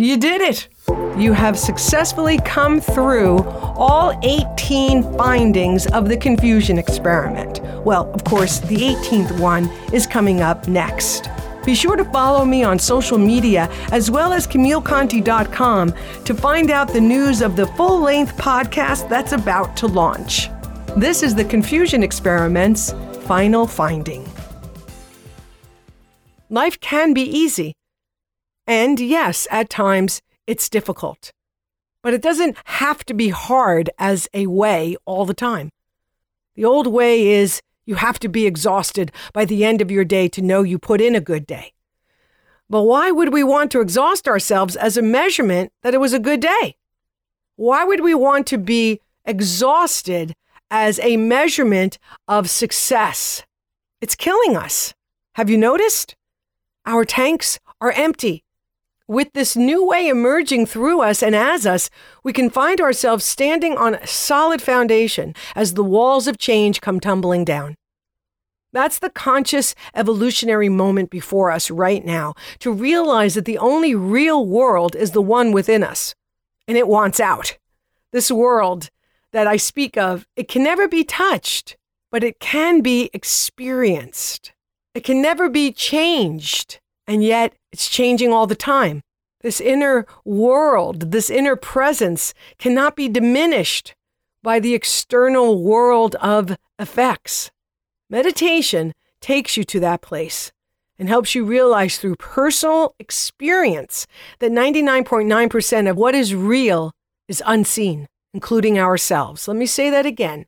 You 0.00 0.16
did 0.16 0.40
it! 0.40 0.68
You 1.18 1.34
have 1.34 1.58
successfully 1.58 2.38
come 2.38 2.80
through 2.80 3.40
all 3.76 4.18
18 4.22 5.02
findings 5.18 5.86
of 5.88 6.08
the 6.08 6.16
confusion 6.16 6.78
experiment. 6.78 7.60
Well, 7.84 8.10
of 8.14 8.24
course, 8.24 8.60
the 8.60 8.78
18th 8.78 9.38
one 9.38 9.66
is 9.92 10.06
coming 10.06 10.40
up 10.40 10.66
next. 10.66 11.28
Be 11.66 11.74
sure 11.74 11.96
to 11.96 12.04
follow 12.06 12.46
me 12.46 12.64
on 12.64 12.78
social 12.78 13.18
media 13.18 13.68
as 13.92 14.10
well 14.10 14.32
as 14.32 14.46
CamilleConti.com 14.46 15.92
to 16.24 16.34
find 16.34 16.70
out 16.70 16.88
the 16.88 17.00
news 17.02 17.42
of 17.42 17.54
the 17.54 17.66
full 17.66 18.00
length 18.00 18.34
podcast 18.38 19.06
that's 19.10 19.32
about 19.32 19.76
to 19.76 19.86
launch. 19.86 20.48
This 20.96 21.22
is 21.22 21.34
the 21.34 21.44
Confusion 21.44 22.02
Experiment's 22.02 22.94
final 23.26 23.66
finding. 23.66 24.26
Life 26.48 26.80
can 26.80 27.12
be 27.12 27.24
easy. 27.24 27.74
And 28.70 29.00
yes, 29.00 29.48
at 29.50 29.68
times 29.68 30.22
it's 30.46 30.68
difficult. 30.68 31.32
But 32.04 32.14
it 32.14 32.22
doesn't 32.22 32.56
have 32.66 33.04
to 33.06 33.14
be 33.14 33.30
hard 33.30 33.90
as 33.98 34.28
a 34.32 34.46
way 34.46 34.96
all 35.04 35.24
the 35.24 35.34
time. 35.34 35.70
The 36.54 36.64
old 36.64 36.86
way 36.86 37.30
is 37.30 37.62
you 37.84 37.96
have 37.96 38.20
to 38.20 38.28
be 38.28 38.46
exhausted 38.46 39.10
by 39.32 39.44
the 39.44 39.64
end 39.64 39.80
of 39.80 39.90
your 39.90 40.04
day 40.04 40.28
to 40.28 40.40
know 40.40 40.62
you 40.62 40.78
put 40.78 41.00
in 41.00 41.16
a 41.16 41.20
good 41.20 41.48
day. 41.48 41.72
But 42.68 42.84
why 42.84 43.10
would 43.10 43.32
we 43.32 43.42
want 43.42 43.72
to 43.72 43.80
exhaust 43.80 44.28
ourselves 44.28 44.76
as 44.76 44.96
a 44.96 45.02
measurement 45.02 45.72
that 45.82 45.92
it 45.92 45.98
was 45.98 46.12
a 46.12 46.20
good 46.20 46.38
day? 46.38 46.76
Why 47.56 47.82
would 47.82 48.02
we 48.02 48.14
want 48.14 48.46
to 48.46 48.56
be 48.56 49.00
exhausted 49.24 50.32
as 50.70 51.00
a 51.00 51.16
measurement 51.16 51.98
of 52.28 52.48
success? 52.48 53.42
It's 54.00 54.14
killing 54.14 54.56
us. 54.56 54.94
Have 55.34 55.50
you 55.50 55.58
noticed? 55.58 56.14
Our 56.86 57.04
tanks 57.04 57.58
are 57.80 57.90
empty. 57.90 58.44
With 59.10 59.32
this 59.32 59.56
new 59.56 59.84
way 59.84 60.06
emerging 60.06 60.66
through 60.66 61.00
us 61.00 61.20
and 61.20 61.34
as 61.34 61.66
us, 61.66 61.90
we 62.22 62.32
can 62.32 62.48
find 62.48 62.80
ourselves 62.80 63.24
standing 63.24 63.76
on 63.76 63.96
a 63.96 64.06
solid 64.06 64.62
foundation 64.62 65.34
as 65.56 65.74
the 65.74 65.82
walls 65.82 66.28
of 66.28 66.38
change 66.38 66.80
come 66.80 67.00
tumbling 67.00 67.44
down. 67.44 67.74
That's 68.72 69.00
the 69.00 69.10
conscious 69.10 69.74
evolutionary 69.96 70.68
moment 70.68 71.10
before 71.10 71.50
us 71.50 71.72
right 71.72 72.06
now 72.06 72.34
to 72.60 72.70
realize 72.70 73.34
that 73.34 73.46
the 73.46 73.58
only 73.58 73.96
real 73.96 74.46
world 74.46 74.94
is 74.94 75.10
the 75.10 75.20
one 75.20 75.50
within 75.50 75.82
us, 75.82 76.14
and 76.68 76.78
it 76.78 76.86
wants 76.86 77.18
out. 77.18 77.58
This 78.12 78.30
world 78.30 78.90
that 79.32 79.48
I 79.48 79.56
speak 79.56 79.96
of, 79.96 80.24
it 80.36 80.46
can 80.46 80.62
never 80.62 80.86
be 80.86 81.02
touched, 81.02 81.76
but 82.12 82.22
it 82.22 82.38
can 82.38 82.80
be 82.80 83.10
experienced. 83.12 84.52
It 84.94 85.02
can 85.02 85.20
never 85.20 85.48
be 85.48 85.72
changed, 85.72 86.78
and 87.08 87.24
yet 87.24 87.54
it's 87.72 87.88
changing 87.88 88.32
all 88.32 88.46
the 88.46 88.54
time. 88.54 89.02
This 89.40 89.60
inner 89.60 90.06
world, 90.24 91.12
this 91.12 91.30
inner 91.30 91.56
presence 91.56 92.34
cannot 92.58 92.96
be 92.96 93.08
diminished 93.08 93.94
by 94.42 94.60
the 94.60 94.74
external 94.74 95.62
world 95.62 96.14
of 96.16 96.56
effects. 96.78 97.50
Meditation 98.08 98.92
takes 99.20 99.56
you 99.56 99.64
to 99.64 99.80
that 99.80 100.02
place 100.02 100.52
and 100.98 101.08
helps 101.08 101.34
you 101.34 101.44
realize 101.44 101.98
through 101.98 102.16
personal 102.16 102.94
experience 102.98 104.06
that 104.40 104.52
99.9% 104.52 105.90
of 105.90 105.96
what 105.96 106.14
is 106.14 106.34
real 106.34 106.92
is 107.28 107.42
unseen, 107.46 108.06
including 108.34 108.78
ourselves. 108.78 109.48
Let 109.48 109.56
me 109.56 109.66
say 109.66 109.88
that 109.88 110.04
again. 110.04 110.46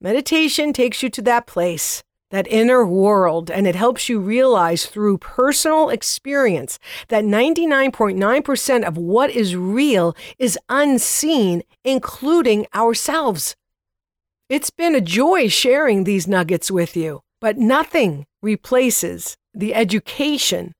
Meditation 0.00 0.72
takes 0.72 1.02
you 1.02 1.10
to 1.10 1.22
that 1.22 1.46
place 1.46 2.02
that 2.30 2.46
inner 2.48 2.86
world, 2.86 3.50
and 3.50 3.66
it 3.66 3.74
helps 3.74 4.08
you 4.08 4.20
realize 4.20 4.86
through 4.86 5.18
personal 5.18 5.90
experience 5.90 6.78
that 7.08 7.24
99.9% 7.24 8.84
of 8.84 8.96
what 8.96 9.30
is 9.30 9.56
real 9.56 10.16
is 10.38 10.58
unseen, 10.68 11.62
including 11.84 12.66
ourselves. 12.74 13.56
It's 14.48 14.70
been 14.70 14.94
a 14.94 15.00
joy 15.00 15.48
sharing 15.48 16.04
these 16.04 16.26
nuggets 16.26 16.70
with 16.70 16.96
you, 16.96 17.20
but 17.40 17.58
nothing 17.58 18.26
replaces 18.42 19.36
the 19.52 19.74
education 19.74 20.72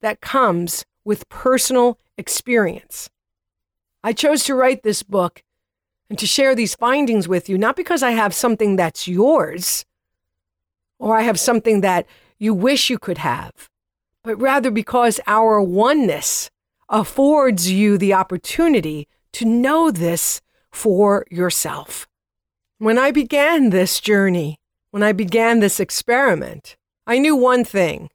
that 0.00 0.20
comes 0.20 0.84
with 1.04 1.28
personal 1.28 1.98
experience. 2.18 3.10
I 4.02 4.12
chose 4.12 4.44
to 4.44 4.54
write 4.54 4.82
this 4.82 5.02
book 5.02 5.42
and 6.08 6.18
to 6.18 6.26
share 6.26 6.54
these 6.54 6.74
findings 6.74 7.26
with 7.28 7.48
you, 7.48 7.58
not 7.58 7.76
because 7.76 8.02
I 8.02 8.12
have 8.12 8.34
something 8.34 8.76
that's 8.76 9.08
yours 9.08 9.84
or 10.98 11.16
I 11.16 11.22
have 11.22 11.38
something 11.38 11.80
that 11.80 12.06
you 12.38 12.54
wish 12.54 12.90
you 12.90 12.98
could 12.98 13.18
have, 13.18 13.68
but 14.22 14.40
rather 14.40 14.70
because 14.70 15.20
our 15.26 15.60
oneness 15.60 16.50
affords 16.88 17.70
you 17.70 17.98
the 17.98 18.12
opportunity 18.12 19.08
to 19.32 19.44
know 19.44 19.90
this 19.90 20.40
for 20.70 21.26
yourself. 21.30 22.06
When 22.78 22.98
I 22.98 23.10
began 23.10 23.70
this 23.70 24.00
journey, 24.00 24.60
when 24.90 25.02
I 25.02 25.12
began 25.12 25.60
this 25.60 25.80
experiment, 25.80 26.76
I 27.06 27.18
knew 27.18 27.36
one 27.36 27.64
thing 27.64 28.10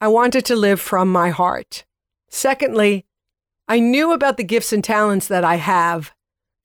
I 0.00 0.08
wanted 0.08 0.44
to 0.46 0.56
live 0.56 0.80
from 0.80 1.10
my 1.10 1.30
heart. 1.30 1.84
Secondly, 2.28 3.06
I 3.68 3.80
knew 3.80 4.12
about 4.12 4.36
the 4.36 4.44
gifts 4.44 4.72
and 4.72 4.84
talents 4.84 5.28
that 5.28 5.44
I 5.44 5.56
have, 5.56 6.12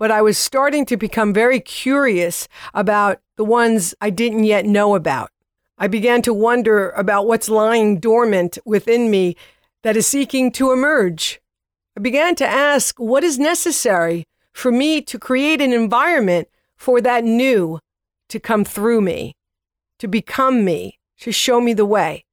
but 0.02 0.10
I 0.10 0.24
was 0.24 0.36
starting 0.36 0.84
to 0.88 0.98
become 0.98 1.32
very 1.32 1.60
curious 1.60 2.48
about 2.74 3.20
the 3.38 3.46
ones 3.46 3.94
I 4.02 4.10
didn't 4.10 4.46
yet 4.46 4.66
know 4.66 4.96
about. 4.96 5.30
I 5.78 5.88
began 5.88 6.24
to 6.24 6.34
wonder 6.34 6.90
about 6.90 7.28
what's 7.28 7.48
lying 7.48 8.00
dormant 8.00 8.58
within 8.66 9.12
me 9.12 9.36
that 9.84 9.96
is 9.96 10.08
seeking 10.08 10.52
to 10.54 10.72
emerge. 10.72 11.40
I 11.96 12.00
began 12.00 12.34
to 12.38 12.48
ask 12.48 13.00
what 13.00 13.24
is 13.24 13.38
necessary 13.38 14.26
for 14.54 14.72
me 14.72 15.04
to 15.04 15.20
create 15.20 15.62
an 15.62 15.72
environment 15.72 16.48
for 16.76 17.00
that 17.02 17.24
new 17.24 17.78
to 18.30 18.40
come 18.40 18.66
through 18.66 19.02
me, 19.02 19.36
to 20.00 20.08
become 20.08 20.66
me, 20.66 20.98
to 21.20 21.32
show 21.32 21.62
me 21.62 21.74
the 21.74 21.86
way. 21.86 22.26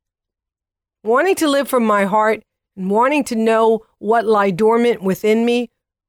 Wanting 1.05 1.35
to 1.35 1.47
live 1.47 1.69
from 1.69 1.85
my 1.85 2.07
heart 2.07 2.43
and 2.79 2.91
wanting 2.91 3.25
to 3.25 3.37
know 3.37 3.85
what 3.99 4.25
lie 4.25 4.53
dormant 4.53 5.03
within 5.03 5.45
me 5.45 5.69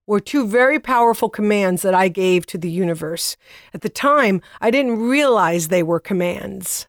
were 0.09 0.19
two 0.19 0.47
very 0.47 0.79
powerful 0.79 1.29
commands 1.29 1.83
that 1.83 1.93
I 1.93 2.07
gave 2.07 2.47
to 2.47 2.57
the 2.57 2.71
universe. 2.71 3.37
At 3.75 3.81
the 3.81 3.89
time, 3.89 4.41
I 4.59 4.71
didn't 4.71 4.99
realize 4.99 5.67
they 5.67 5.83
were 5.83 5.99
commands, 5.99 6.87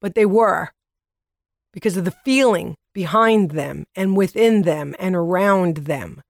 but 0.00 0.14
they 0.14 0.24
were 0.24 0.70
because 1.74 1.98
of 1.98 2.06
the 2.06 2.16
feeling 2.24 2.74
behind 2.94 3.50
them 3.50 3.84
and 3.94 4.16
within 4.16 4.62
them 4.62 4.94
and 4.98 5.14
around 5.14 5.76
them. 5.84 6.22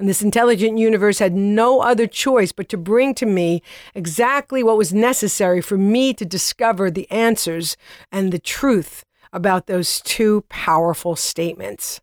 And 0.00 0.08
this 0.08 0.20
intelligent 0.20 0.78
universe 0.78 1.20
had 1.20 1.32
no 1.32 1.80
other 1.80 2.08
choice 2.08 2.50
but 2.50 2.68
to 2.70 2.76
bring 2.76 3.14
to 3.14 3.24
me 3.24 3.62
exactly 3.94 4.64
what 4.64 4.76
was 4.76 4.92
necessary 4.92 5.60
for 5.60 5.78
me 5.78 6.12
to 6.14 6.24
discover 6.24 6.90
the 6.90 7.08
answers 7.08 7.76
and 8.10 8.32
the 8.32 8.40
truth 8.40 9.04
about 9.32 9.68
those 9.68 10.00
two 10.00 10.44
powerful 10.48 11.14
statements. 11.14 12.00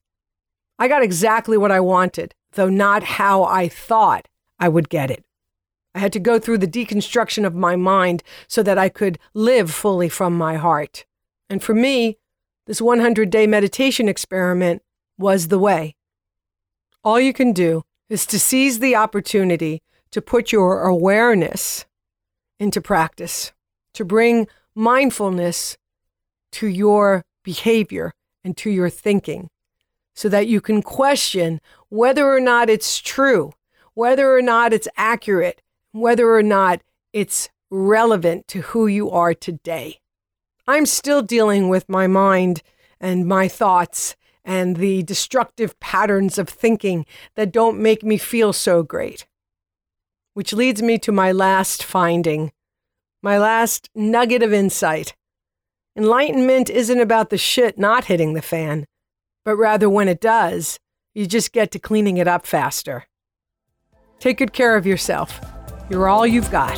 I 0.79 0.87
got 0.87 1.03
exactly 1.03 1.57
what 1.57 1.73
I 1.73 1.81
wanted 1.81 2.35
though 2.53 2.69
not 2.69 3.03
how 3.03 3.43
I 3.43 3.67
thought 3.67 4.27
I 4.59 4.69
would 4.69 4.89
get 4.89 5.11
it. 5.11 5.23
I 5.95 5.99
had 5.99 6.13
to 6.13 6.19
go 6.19 6.39
through 6.39 6.59
the 6.59 6.67
deconstruction 6.67 7.45
of 7.45 7.55
my 7.55 7.75
mind 7.75 8.23
so 8.47 8.61
that 8.63 8.77
I 8.77 8.89
could 8.89 9.17
live 9.33 9.71
fully 9.71 10.09
from 10.09 10.37
my 10.37 10.55
heart. 10.55 11.05
And 11.49 11.63
for 11.63 11.73
me, 11.73 12.17
this 12.67 12.81
100 12.81 13.29
day 13.29 13.47
meditation 13.47 14.07
experiment 14.07 14.83
was 15.17 15.47
the 15.47 15.59
way. 15.59 15.95
All 17.03 17.19
you 17.19 17.33
can 17.33 17.53
do 17.53 17.83
is 18.09 18.25
to 18.27 18.39
seize 18.39 18.79
the 18.79 18.95
opportunity 18.95 19.81
to 20.11 20.21
put 20.21 20.51
your 20.51 20.83
awareness 20.83 21.85
into 22.59 22.81
practice, 22.81 23.51
to 23.93 24.05
bring 24.05 24.47
mindfulness 24.75 25.77
to 26.51 26.67
your 26.67 27.23
behavior 27.43 28.11
and 28.43 28.55
to 28.57 28.69
your 28.69 28.89
thinking 28.89 29.49
so 30.13 30.29
that 30.29 30.47
you 30.47 30.61
can 30.61 30.81
question 30.81 31.61
whether 31.89 32.29
or 32.31 32.39
not 32.39 32.69
it's 32.69 32.99
true, 32.99 33.53
whether 33.93 34.35
or 34.35 34.41
not 34.41 34.73
it's 34.73 34.87
accurate, 34.97 35.61
whether 35.91 36.33
or 36.33 36.43
not 36.43 36.81
it's 37.13 37.49
relevant 37.71 38.47
to 38.47 38.61
who 38.61 38.87
you 38.87 39.09
are 39.09 39.33
today. 39.33 39.99
I'm 40.67 40.85
still 40.85 41.21
dealing 41.21 41.69
with 41.69 41.89
my 41.89 42.07
mind 42.07 42.61
and 42.99 43.27
my 43.27 43.47
thoughts 43.47 44.15
and 44.43 44.77
the 44.77 45.03
destructive 45.03 45.79
patterns 45.79 46.37
of 46.37 46.49
thinking 46.49 47.05
that 47.35 47.51
don't 47.51 47.79
make 47.79 48.03
me 48.03 48.17
feel 48.17 48.53
so 48.53 48.83
great. 48.83 49.27
Which 50.33 50.53
leads 50.53 50.81
me 50.81 50.97
to 50.99 51.11
my 51.11 51.31
last 51.31 51.83
finding, 51.83 52.51
my 53.21 53.37
last 53.37 53.89
nugget 53.93 54.43
of 54.43 54.53
insight. 54.53 55.15
Enlightenment 55.95 56.69
isn't 56.69 56.99
about 56.99 57.29
the 57.29 57.37
shit 57.37 57.77
not 57.77 58.05
hitting 58.05 58.33
the 58.33 58.41
fan 58.41 58.85
but 59.49 59.55
rather 59.55 59.89
when 59.89 60.07
it 60.07 60.21
does, 60.21 60.79
you 61.15 61.25
just 61.25 61.51
get 61.51 61.71
to 61.71 61.79
cleaning 61.79 62.17
it 62.17 62.27
up 62.27 62.45
faster. 62.45 63.05
Take 64.19 64.37
good 64.37 64.53
care 64.53 64.75
of 64.75 64.85
yourself. 64.85 65.41
You're 65.89 66.07
all 66.07 66.27
you've 66.27 66.51
got. 66.51 66.77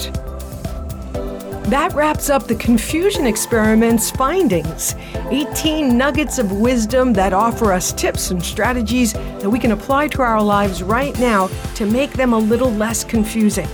That 1.66 1.92
wraps 1.94 2.30
up 2.30 2.48
the 2.48 2.56
Confusion 2.56 3.26
Experiment's 3.26 4.10
findings 4.10 4.96
18 5.32 5.98
nuggets 5.98 6.40
of 6.40 6.54
wisdom 6.54 7.12
that 7.12 7.34
offer 7.34 7.74
us 7.74 7.92
tips 7.92 8.32
and 8.32 8.42
strategies 8.42 9.12
that 9.12 9.50
we 9.50 9.60
can 9.60 9.74
apply 9.74 10.08
to 10.08 10.22
our 10.22 10.42
lives 10.42 10.82
right 10.82 11.20
now 11.20 11.48
to 11.76 11.86
make 11.86 12.14
them 12.14 12.32
a 12.32 12.40
little 12.40 12.72
less 12.72 13.04
confusing. 13.04 13.68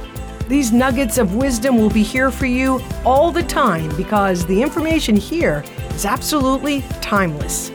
These 0.47 0.71
nuggets 0.71 1.19
of 1.19 1.35
wisdom 1.35 1.77
will 1.77 1.91
be 1.91 2.01
here 2.01 2.31
for 2.31 2.47
you 2.47 2.81
all 3.05 3.31
the 3.31 3.43
time 3.43 3.95
because 3.95 4.43
the 4.47 4.59
information 4.59 5.15
here 5.15 5.63
is 5.91 6.03
absolutely 6.03 6.81
timeless. 6.99 7.69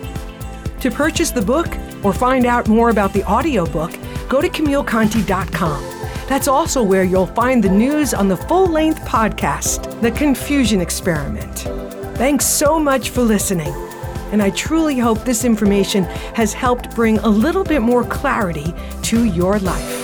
To 0.83 0.91
purchase 0.91 1.31
the 1.31 1.41
book 1.41 1.69
or 2.03 2.13
find 2.13 2.45
out 2.45 2.67
more 2.67 2.91
about 2.91 3.13
the 3.13 3.23
audiobook, 3.23 3.93
go 4.29 4.41
to 4.41 4.49
CamilleConti.com. 4.49 5.85
That's 6.27 6.49
also 6.49 6.83
where 6.83 7.05
you'll 7.05 7.29
find 7.29 7.63
the 7.63 7.71
news 7.71 8.13
on 8.13 8.27
the 8.27 8.37
full 8.37 8.67
length 8.67 9.01
podcast, 9.03 10.01
The 10.01 10.11
Confusion 10.11 10.81
Experiment. 10.81 11.61
Thanks 12.17 12.47
so 12.47 12.81
much 12.81 13.11
for 13.11 13.23
listening. 13.23 13.73
And 14.33 14.43
I 14.43 14.51
truly 14.51 14.99
hope 14.99 15.25
this 15.25 15.45
information 15.45 16.03
has 16.35 16.53
helped 16.53 16.97
bring 16.97 17.19
a 17.19 17.29
little 17.29 17.63
bit 17.63 17.81
more 17.81 18.03
clarity 18.03 18.75
to 19.03 19.25
your 19.25 19.61
life. 19.61 20.02